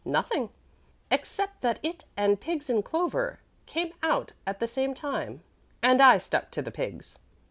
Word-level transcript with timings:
"Nothing 0.03 0.49
except 1.11 1.61
that 1.61 1.77
it 1.83 2.05
and 2.17 2.41
'Pigs 2.41 2.71
in 2.71 2.81
Clover' 2.81 3.39
came 3.67 3.93
out 4.01 4.33
at 4.47 4.59
the 4.59 4.67
same 4.67 4.95
time, 4.95 5.43
and 5.83 6.01
I 6.01 6.17
stuck 6.17 6.49
to 6.53 6.63
the 6.63 6.71
Pigs." 6.71 7.19